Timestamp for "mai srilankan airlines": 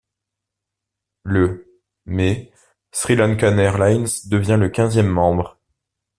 2.07-4.09